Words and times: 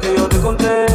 que 0.00 0.14
yo 0.16 0.28
te 0.28 0.40
conté. 0.40 0.86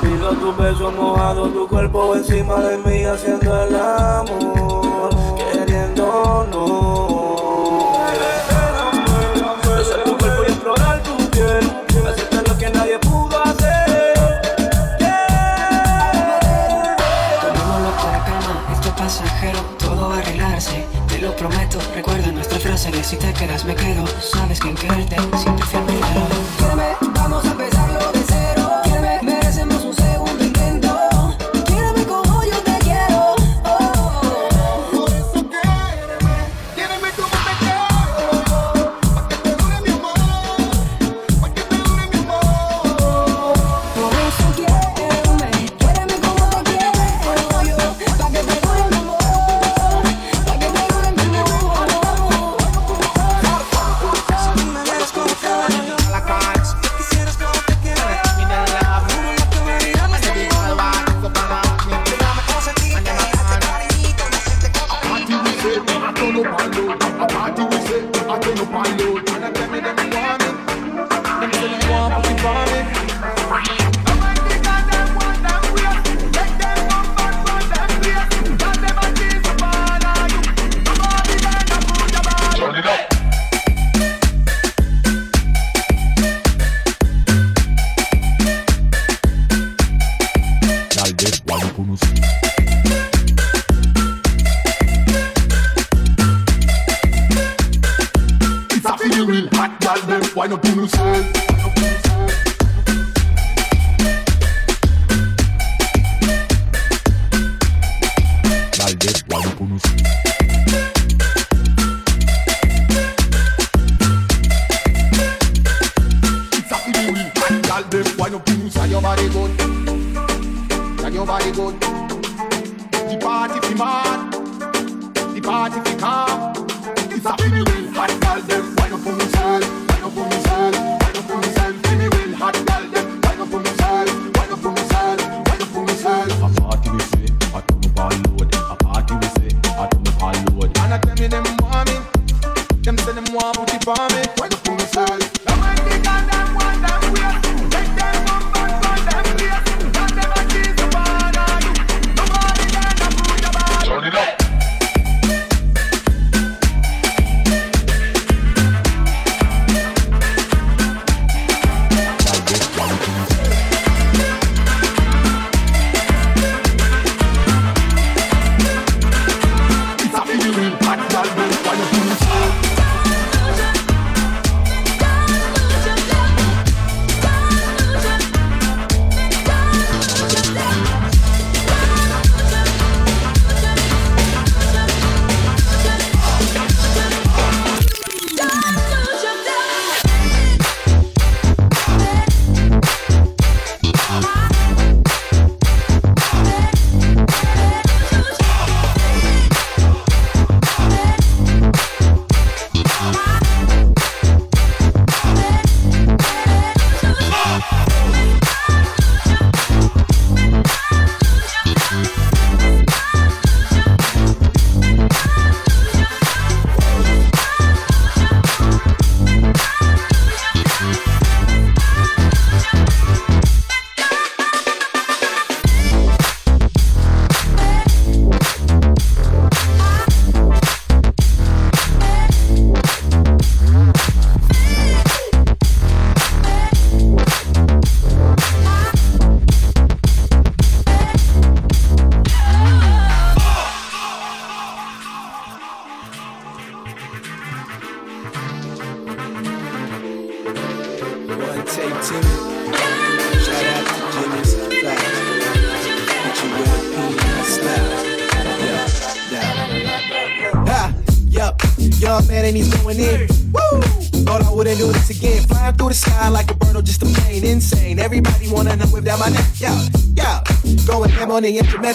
Pido 0.00 0.30
tu 0.32 0.54
beso 0.56 0.90
mojado, 0.92 1.48
tu 1.48 1.68
cuerpo 1.68 2.16
encima 2.16 2.60
de 2.60 2.78
mí 2.78 3.04
haciendo 3.04 3.62
el 3.62 3.76
amor, 3.76 5.10
queriendo 5.36 6.46
no. 6.50 7.15
las 22.76 22.82
series 22.82 23.10
y 23.14 23.16
te 23.16 23.32
quedas 23.32 23.64
me 23.64 23.74
quedo. 23.74 24.04
Sabes 24.20 24.60
que 24.60 24.68
en 24.68 24.74
quererte 24.74 25.16
siempre 25.38 25.64
fui 25.64 25.78
el 25.78 25.86
primero 25.86 26.26
vamos 27.14 27.44
a 27.46 27.50
empezar. 27.52 27.85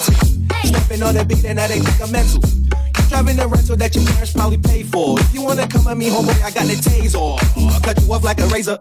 The. 0.00 0.42
Stepping 0.64 1.02
on 1.02 1.14
the 1.14 1.24
beat 1.24 1.44
and 1.44 1.56
now 1.56 1.66
they 1.66 1.80
think 1.80 2.00
I'm 2.00 2.12
mental. 2.12 2.40
You 2.40 3.08
driving 3.08 3.38
a 3.40 3.46
rental 3.46 3.76
that 3.76 3.94
your 3.94 4.04
parents 4.06 4.32
probably 4.32 4.58
paid 4.58 4.86
for. 4.86 5.18
If 5.20 5.34
you 5.34 5.42
wanna 5.42 5.66
come 5.66 5.86
at 5.88 5.96
me, 5.96 6.08
homeboy, 6.08 6.40
I 6.42 6.50
got 6.50 6.66
the 6.66 6.74
taser. 6.74 7.82
Cut 7.82 8.00
you 8.00 8.12
off 8.12 8.24
like 8.24 8.40
a 8.40 8.46
razor. 8.46 8.78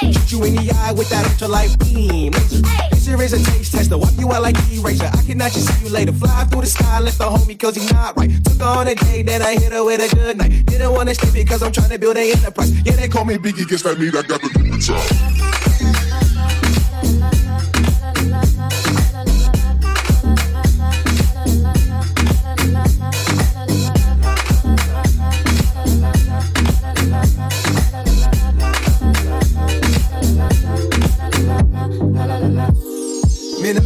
Shoot 0.00 0.32
you 0.32 0.44
in 0.44 0.54
the 0.56 0.72
eye 0.84 0.92
with 0.92 1.08
that 1.10 1.24
ultralight 1.24 1.78
beam. 1.78 2.32
Here 3.04 3.22
is 3.22 3.32
a 3.32 3.38
taste 3.52 3.72
tester. 3.72 3.96
Wipe 3.96 4.18
you 4.18 4.32
out 4.32 4.42
like 4.42 4.56
eraser. 4.72 5.06
I 5.12 5.22
cannot 5.22 5.52
just 5.52 5.68
see 5.68 5.84
you 5.84 5.90
later. 5.92 6.12
Fly 6.12 6.44
through 6.44 6.62
the 6.62 6.66
sky, 6.66 6.98
left 7.00 7.18
the 7.18 7.24
homie 7.24 7.58
cause 7.58 7.76
he 7.76 7.86
not 7.92 8.16
right. 8.16 8.32
Took 8.44 8.58
her 8.58 8.64
on 8.64 8.88
a 8.88 8.94
date, 8.94 9.26
then 9.26 9.40
I 9.40 9.52
hit 9.54 9.72
her 9.72 9.84
with 9.84 10.00
a 10.00 10.14
good 10.14 10.36
night. 10.36 10.66
Didn't 10.66 10.90
wanna 10.90 11.14
stay 11.14 11.30
because 11.30 11.62
I'm 11.62 11.70
trying 11.70 11.90
to 11.90 11.98
build 11.98 12.16
an 12.16 12.24
enterprise. 12.24 12.72
Yeah, 12.84 12.96
they 12.96 13.08
call 13.08 13.24
me 13.24 13.36
Biggie, 13.36 13.68
guess 13.68 13.82
that 13.82 13.98
mean 13.98 14.16
I 14.16 14.22
got 14.22 14.40
the 14.40 14.48
different 14.48 14.82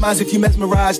Minimize 0.08 0.26
if 0.26 0.32
you 0.32 0.38
mesmerize. 0.38 0.98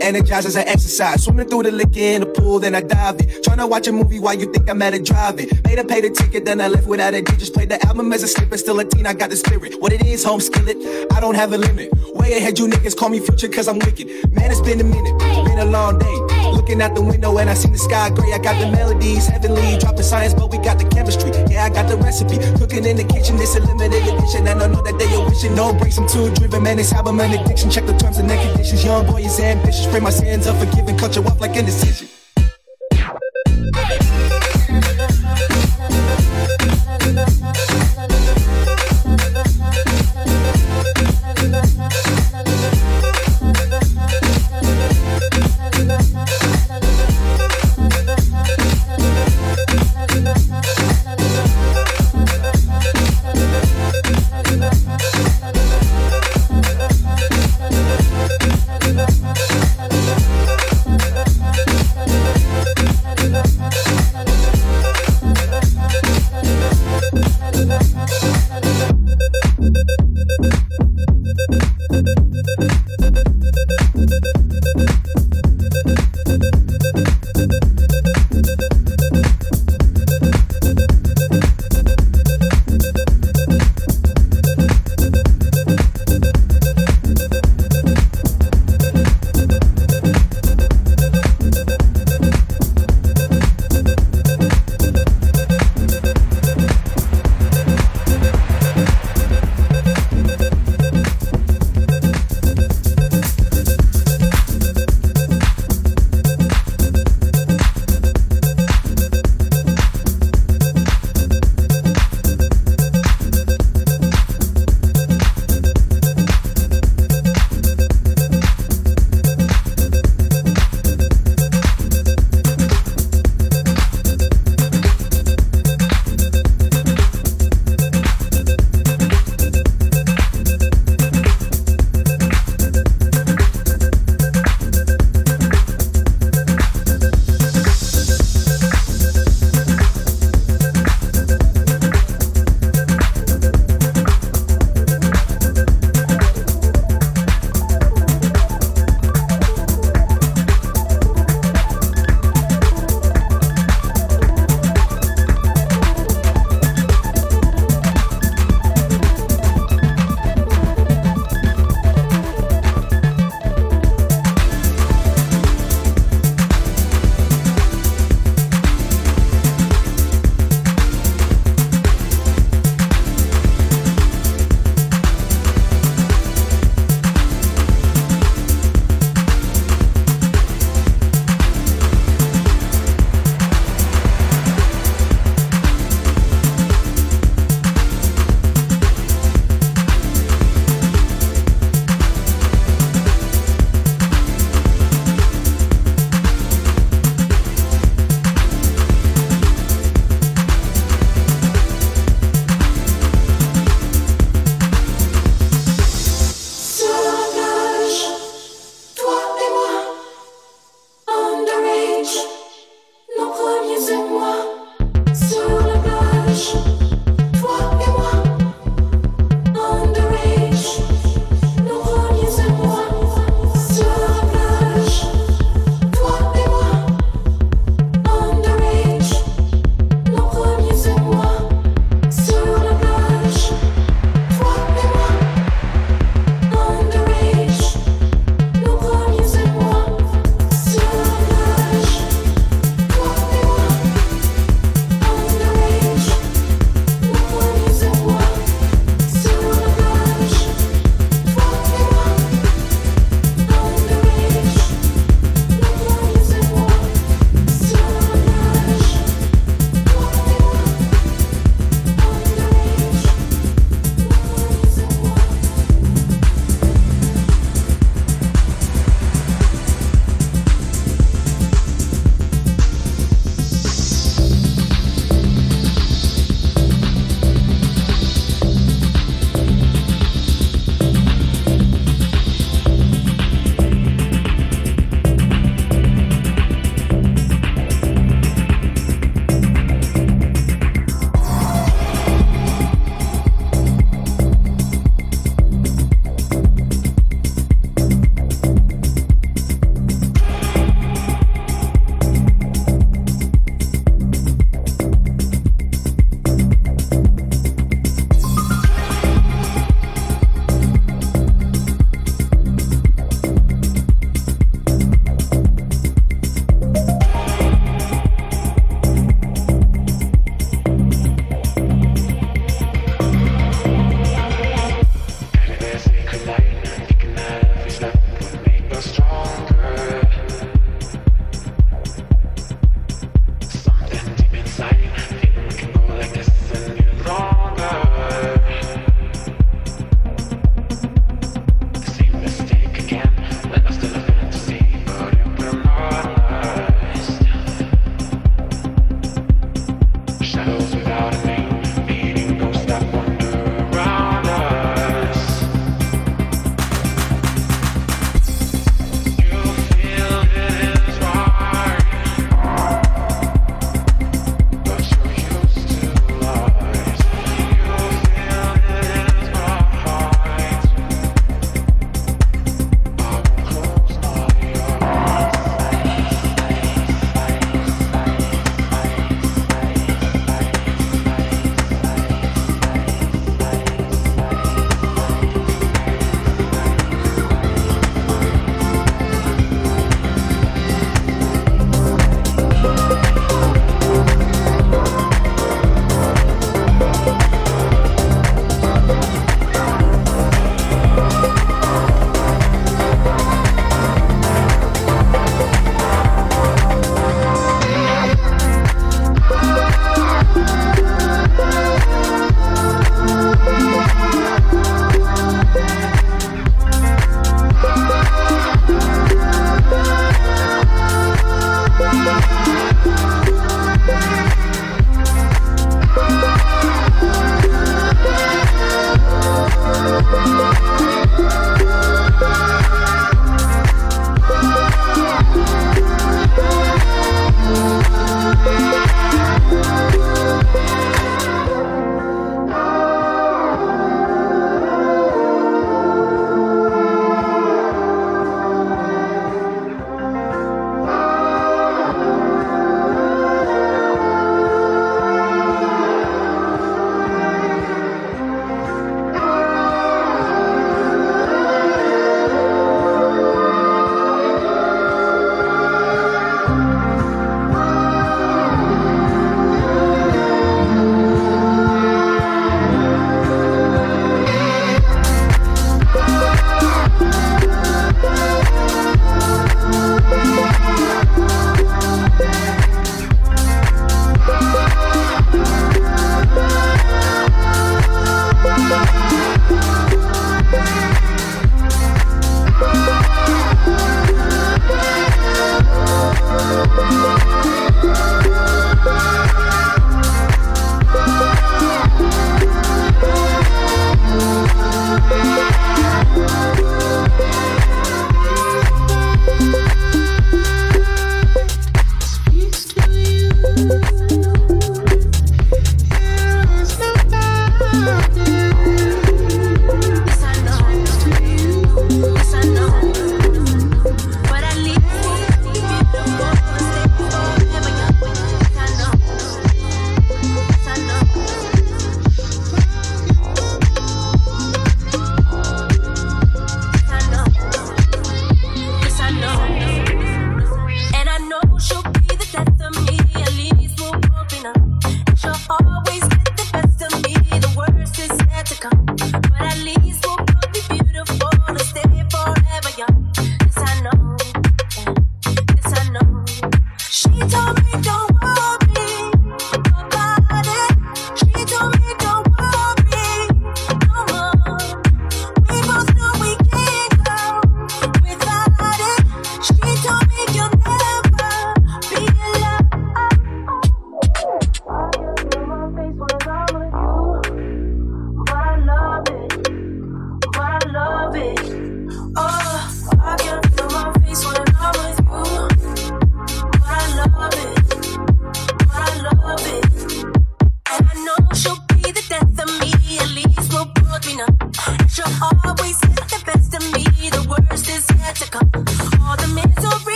Energize 0.00 0.44
as 0.44 0.56
I 0.56 0.62
exercise. 0.62 1.22
Swimming 1.22 1.46
through 1.46 1.62
the 1.62 1.70
liquor 1.70 2.00
in 2.00 2.22
the 2.22 2.26
pool, 2.26 2.58
then 2.58 2.74
I 2.74 2.80
dive 2.80 3.20
in. 3.20 3.28
Trying 3.44 3.58
to 3.58 3.66
watch 3.68 3.86
a 3.86 3.92
movie 3.92 4.18
while 4.18 4.34
you 4.34 4.52
think 4.52 4.68
I'm 4.68 4.82
at 4.82 4.92
a 4.92 5.00
drive-in. 5.00 5.48
Made 5.64 5.78
a 5.78 5.84
pay 5.84 6.00
the 6.00 6.10
ticket, 6.10 6.44
then 6.44 6.60
I 6.60 6.66
left 6.66 6.88
without 6.88 7.14
a. 7.14 7.22
Just 7.22 7.54
played 7.54 7.68
the 7.68 7.80
album 7.86 8.12
as 8.12 8.24
a 8.24 8.26
slipper, 8.26 8.56
still 8.56 8.80
a 8.80 8.84
teen. 8.84 9.06
I 9.06 9.14
got 9.14 9.30
the 9.30 9.36
spirit. 9.36 9.80
What 9.80 9.92
it 9.92 10.04
is, 10.04 10.24
home 10.24 10.40
skillet. 10.40 10.78
I 11.12 11.20
don't 11.20 11.36
have 11.36 11.52
a 11.52 11.58
limit. 11.58 11.92
Way 12.14 12.38
ahead, 12.38 12.58
you 12.58 12.66
niggas 12.66 12.96
call 12.96 13.10
me 13.10 13.20
future 13.20 13.46
cause 13.46 13.68
I'm 13.68 13.78
wicked. 13.78 14.08
Man, 14.34 14.50
it's 14.50 14.62
been 14.62 14.80
a 14.80 14.84
minute, 14.84 15.16
been 15.44 15.60
a 15.60 15.66
long 15.66 16.00
day. 16.00 16.57
Looking 16.68 16.82
out 16.82 16.94
the 16.94 17.00
window 17.00 17.38
and 17.38 17.48
I 17.48 17.54
see 17.54 17.70
the 17.70 17.78
sky 17.78 18.10
gray. 18.10 18.30
I 18.34 18.36
got 18.36 18.60
the 18.60 18.70
melodies, 18.70 19.26
heavenly. 19.26 19.78
Drop 19.78 19.96
the 19.96 20.02
science, 20.02 20.34
but 20.34 20.50
we 20.50 20.58
got 20.58 20.78
the 20.78 20.84
chemistry. 20.84 21.30
Yeah, 21.48 21.64
I 21.64 21.70
got 21.70 21.88
the 21.88 21.96
recipe. 21.96 22.36
Cooking 22.58 22.84
in 22.84 22.98
the 22.98 23.04
kitchen, 23.04 23.40
it's 23.40 23.56
a 23.56 23.60
limited 23.60 24.04
edition. 24.04 24.46
And 24.46 24.60
I 24.60 24.66
know 24.66 24.82
that 24.82 24.98
they 24.98 25.08
are 25.14 25.24
wishing. 25.24 25.54
No 25.54 25.72
breaks, 25.72 25.96
I'm 25.96 26.06
too 26.06 26.28
driven. 26.34 26.62
Man, 26.62 26.76
this 26.76 26.92
album 26.92 27.20
an 27.20 27.32
addiction. 27.32 27.70
Check 27.70 27.86
the 27.86 27.96
terms 27.96 28.18
and 28.18 28.28
the 28.28 28.36
conditions. 28.36 28.84
Young 28.84 29.06
boy 29.06 29.22
is 29.22 29.40
ambitious. 29.40 29.86
Pray 29.86 30.00
my 30.00 30.10
sins 30.10 30.46
unforgiven. 30.46 30.98
Cut 30.98 31.16
you 31.16 31.22
off 31.22 31.40
like 31.40 31.56
indecision. 31.56 32.17